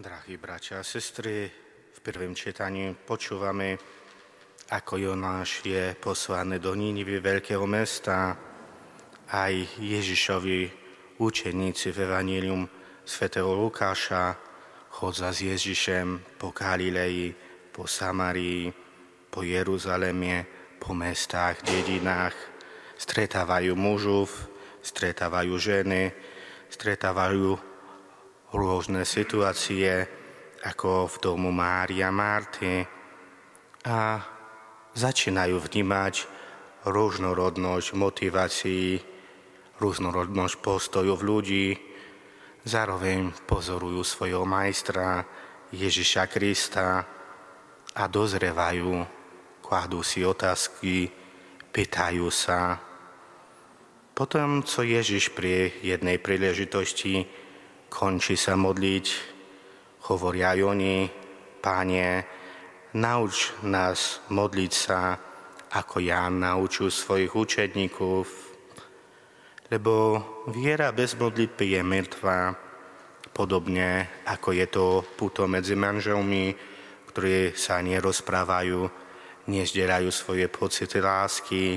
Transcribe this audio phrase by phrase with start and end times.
[0.00, 1.44] Drahí bratia a sestry,
[1.92, 3.76] v prvém čítaní počúvame,
[4.72, 8.32] ako Jonáš je poslaný do Nínivy veľkého mesta.
[9.28, 10.72] Aj Ježišovi
[11.20, 12.64] učeníci v Evangelium
[13.04, 14.40] svätého Lukáša
[14.88, 17.36] chodza s Ježišem po Galileji,
[17.68, 18.72] po Samarii,
[19.28, 20.48] po Jeruzaleme,
[20.80, 22.32] po mestách, dedinách.
[22.96, 24.32] Stretávajú mužov,
[24.80, 26.08] stretávajú ženy,
[26.72, 27.69] stretávajú
[28.54, 30.06] rôzne situácie,
[30.66, 32.84] ako v domu Mária Marty
[33.86, 34.20] a
[34.92, 36.14] začínajú vnímať
[36.84, 39.00] rôznorodnosť motivácií,
[39.80, 41.78] rôznorodnosť postojov ľudí,
[42.66, 45.24] zároveň pozorujú svojho majstra
[45.72, 47.06] Ježiša Krista
[47.96, 49.06] a dozrevajú,
[49.64, 51.08] kladú si otázky,
[51.70, 52.76] pýtajú sa.
[54.12, 57.24] Potom, co Ježiš pri jednej príležitosti
[57.90, 59.06] končí sa modliť,
[60.08, 60.96] hovoria aj oni,
[61.60, 62.24] Páne,
[62.96, 65.12] nauč nás modliť sa,
[65.76, 68.24] ako Ján naučil svojich učedníkov,
[69.68, 69.92] lebo
[70.48, 72.56] viera bez modlitby je mŕtva,
[73.36, 76.56] podobne ako je to puto medzi manželmi,
[77.12, 78.88] ktorí sa nerozprávajú,
[79.52, 81.76] nezdierajú svoje pocity lásky,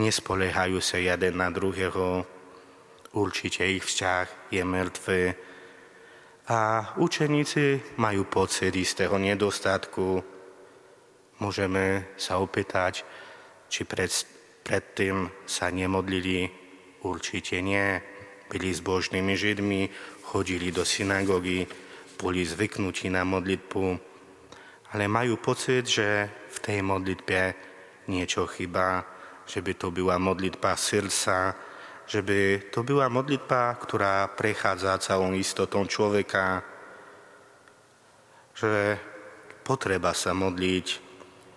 [0.00, 2.24] nespolehajú sa jeden na druhého,
[3.16, 5.22] určite ich vzťah je mŕtvy.
[6.46, 6.58] A
[7.00, 10.22] učeníci majú pocit istého nedostatku.
[11.42, 13.02] Môžeme sa opýtať,
[13.66, 14.12] či pred,
[14.62, 16.46] predtým sa nemodlili.
[17.02, 17.98] Určite nie.
[18.46, 19.90] Byli zbožnými židmi,
[20.22, 21.66] chodili do synagógy,
[22.14, 23.84] boli zvyknutí na modlitbu,
[24.94, 27.40] ale majú pocit, že v tej modlitbe
[28.06, 29.02] niečo chýba,
[29.50, 31.58] že by to bola modlitba srdca,
[32.06, 36.62] že by to byla modlitba, ktorá prechádza celou istotou človeka,
[38.54, 38.96] že
[39.66, 40.86] potreba sa modliť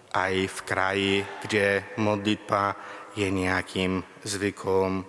[0.09, 1.14] aj v kraji,
[1.45, 2.73] kde modlitba
[3.14, 5.05] je nejakým zvykom.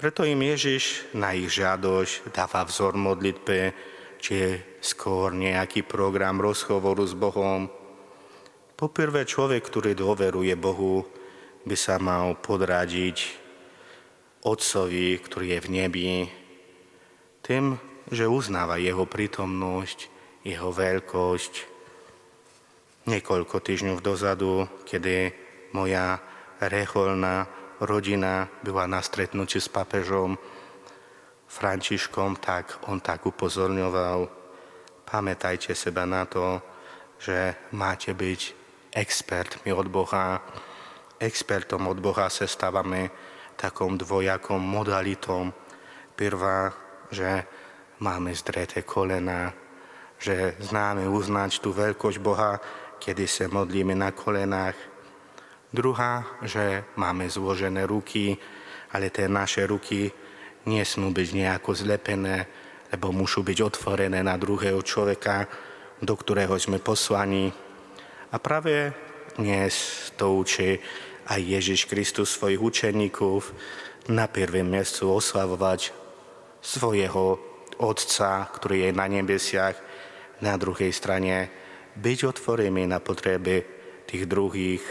[0.00, 3.76] Preto im Ježiš na ich žiadosť dáva vzor modlitbe,
[4.16, 4.50] či je
[4.80, 7.68] skôr nejaký program rozhovoru s Bohom.
[8.80, 11.04] Poprvé človek, ktorý dôveruje Bohu,
[11.68, 13.39] by sa mal podradiť
[14.40, 16.10] Otcovi, ktorý je v nebi,
[17.44, 17.76] tým,
[18.08, 19.98] že uznáva jeho prítomnosť,
[20.48, 21.54] jeho veľkosť.
[23.04, 25.32] Niekoľko týždňov dozadu, kedy
[25.76, 26.20] moja
[26.60, 27.44] reholná
[27.80, 30.36] rodina byla na stretnutí s papežom
[31.50, 34.28] Františkom, tak on tak upozorňoval,
[35.04, 36.62] pamätajte seba na to,
[37.20, 38.40] že máte byť
[38.94, 40.40] expertmi od Boha.
[41.20, 43.12] Expertom od Boha sa stávame
[43.60, 45.52] takom dvojakom modalitom.
[46.16, 46.72] Prvá,
[47.12, 47.44] že
[48.00, 49.52] máme zdreté kolena,
[50.16, 52.56] že známe uznať tú veľkosť Boha,
[52.96, 54.76] kedy sa modlíme na kolenách.
[55.68, 58.36] Druhá, že máme zložené ruky,
[58.96, 60.08] ale tie naše ruky
[60.64, 62.48] nesmú byť nejako zlepené,
[62.90, 65.46] lebo musú byť otvorené na druhého človeka,
[66.00, 67.52] do ktorého sme poslaní.
[68.32, 68.92] A práve
[69.36, 69.72] dnes
[70.16, 70.80] to učí
[71.30, 73.46] aj Ježiš Kristus svojich učeníkov
[74.10, 75.94] na prvém miestu oslavovať
[76.58, 77.38] svojho
[77.78, 79.78] Otca, ktorý je na nebesiach,
[80.42, 81.48] na druhej strane
[81.94, 83.62] byť otvorený na potreby
[84.10, 84.84] tých druhých,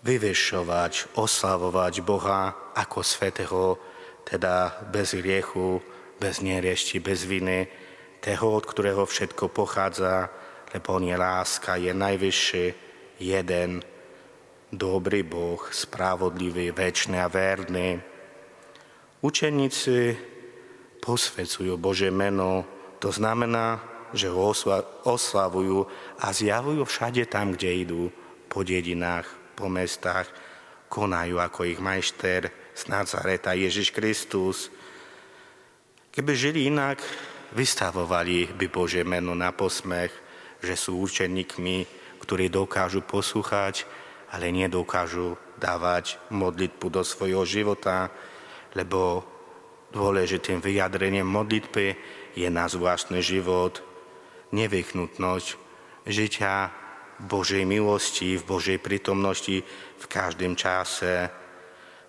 [0.00, 3.76] vyvešovať, oslavovať Boha ako svetého,
[4.24, 5.80] teda bez hriechu,
[6.16, 7.68] bez neriešti, bez viny,
[8.20, 10.28] toho, od ktorého všetko pochádza,
[10.72, 12.66] lebo on je láska, je najvyšší,
[13.20, 13.84] jeden,
[14.70, 17.98] dobrý Boh, spravodlivý, väčší a verný.
[19.20, 20.16] Učeníci
[21.02, 22.64] posvedcujú Bože meno,
[23.02, 23.82] to znamená,
[24.14, 24.54] že ho
[25.06, 25.86] oslavujú
[26.22, 28.02] a zjavujú všade tam, kde idú,
[28.50, 30.26] po dedinách, po mestách,
[30.90, 34.70] konajú ako ich majster z Nazareta Ježiš Kristus.
[36.10, 36.98] Keby žili inak,
[37.54, 40.10] vystavovali by Bože meno na posmech,
[40.58, 41.86] že sú učeníkmi,
[42.18, 43.86] ktorí dokážu poslúchať
[44.30, 48.08] ale nedokážu dávať modlitbu do svojho života,
[48.78, 49.26] lebo
[49.90, 51.86] dôležitým vyjadrením modlitby
[52.38, 53.82] je náš vlastný život,
[54.54, 55.48] nevychnutnosť
[56.06, 56.70] žitia
[57.20, 59.60] Božej milosti, v Božej prítomnosti
[60.00, 61.28] v každém čase.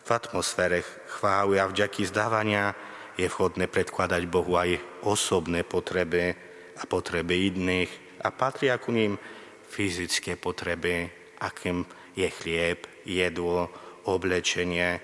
[0.02, 0.82] V atmosfére
[1.20, 2.74] chvály a vďaky zdávania
[3.20, 6.34] je vhodné predkladať Bohu aj osobné potreby
[6.80, 7.92] a potreby iných
[8.24, 9.20] a patria ku ním
[9.68, 11.12] fyzické potreby,
[11.44, 11.86] akým
[12.16, 13.70] je chlieb, jedlo,
[14.08, 15.00] oblečenie,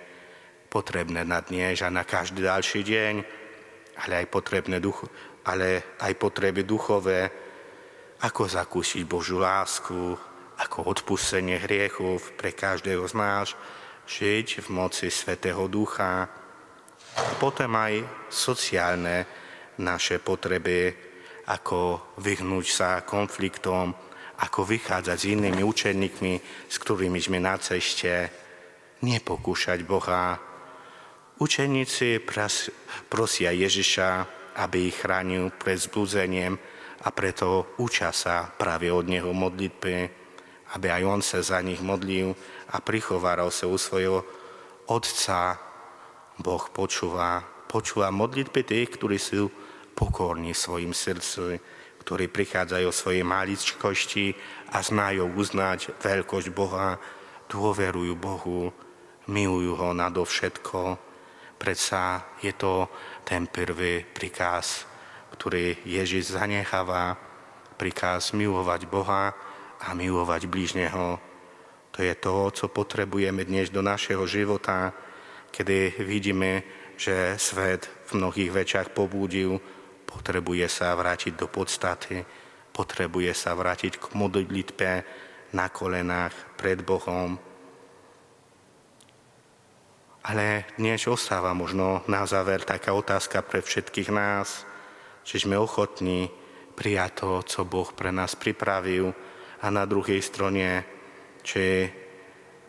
[0.67, 3.15] potrebné na dnes a na každý ďalší deň.
[3.97, 5.09] ale aj, potrebné duch,
[5.49, 7.33] ale aj potreby duchové,
[8.21, 10.13] ako zakúsiť Božiu lásku,
[10.57, 13.47] ako odpustenie hriechov pre každého z nás,
[14.05, 16.29] žiť v moci Svetého Ducha.
[17.17, 19.25] A potom aj sociálne
[19.81, 20.93] naše potreby,
[21.49, 23.93] ako vyhnúť sa konfliktom,
[24.37, 26.33] ako vychádzať s inými učeníkmi,
[26.69, 28.29] s ktorými sme na ceste,
[29.01, 30.37] nepokúšať Boha.
[31.37, 32.21] Učeníci
[33.09, 34.09] prosia Ježiša,
[34.57, 36.57] aby ich chránil pred zblúzeniem
[37.05, 40.27] a preto učia sa práve od Neho modlitby
[40.75, 42.35] aby aj on sa za nich modlil
[42.73, 44.27] a prichováral sa u svojho
[44.87, 45.55] Otca.
[46.37, 49.47] Boh počúva, počúva modlitby tých, ktorí sú
[49.95, 51.57] pokorní svojim srdcu,
[52.07, 54.31] ktorí prichádzajú o svojej maličkosti
[54.71, 56.95] a znajú uznať veľkosť Boha,
[57.51, 58.71] dôverujú Bohu,
[59.27, 60.95] milujú ho nadovšetko.
[61.59, 62.87] Predsa je to
[63.27, 64.87] ten prvý prikaz,
[65.35, 67.19] ktorý Ježiš zanecháva,
[67.75, 69.35] prikaz milovať Boha,
[69.77, 71.21] a milovať blížneho.
[71.93, 74.93] To je to, co potrebujeme dnes do našeho života,
[75.53, 76.63] kedy vidíme,
[76.97, 79.61] že svet v mnohých veciach pobúdil,
[80.07, 82.23] potrebuje sa vrátiť do podstaty,
[82.71, 84.91] potrebuje sa vrátiť k modlitbe
[85.51, 87.35] na kolenách pred Bohom.
[90.27, 94.63] Ale dnes ostáva možno na záver taká otázka pre všetkých nás,
[95.27, 96.31] či sme ochotní
[96.75, 99.11] prijať to, co Boh pre nás pripravil,
[99.61, 100.85] a na druhej strane,
[101.41, 101.89] či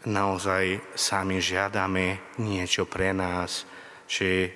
[0.08, 3.68] naozaj sami žiadame niečo pre nás,
[4.08, 4.48] či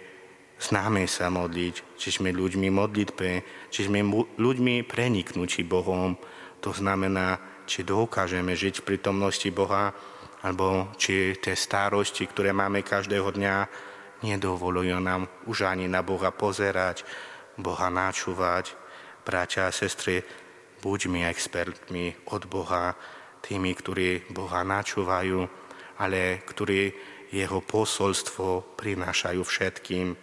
[0.62, 3.30] známe sa modliť, či sme ľuďmi modlitbe,
[3.66, 4.06] či sme
[4.38, 6.14] ľuďmi preniknutí Bohom.
[6.62, 9.90] To znamená, či dokážeme žiť v prítomnosti Boha,
[10.42, 13.56] alebo či tie starosti, ktoré máme každého dňa,
[14.22, 17.02] nedovolujú nám už ani na Boha pozerať,
[17.58, 18.74] Boha načúvať.
[19.22, 20.22] Bratia a sestry,
[20.82, 22.94] buďme expertmi od Boha,
[23.42, 25.46] tými, ktorí Boha načúvajú,
[25.98, 26.90] ale ktorí
[27.30, 30.14] jeho posolstvo prinášajú všetkým,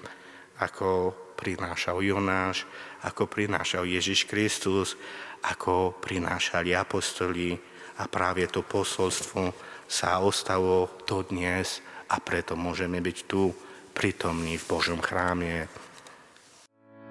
[0.60, 2.68] ako prinášal Jonáš,
[3.08, 5.00] ako prinášal Ježiš Kristus,
[5.48, 7.56] ako prinášali apostoli
[8.00, 9.56] a práve to posolstvo
[9.88, 11.80] sa ostalo to dnes
[12.12, 13.56] a preto môžeme byť tu
[13.96, 15.68] prítomní v Božom chráme.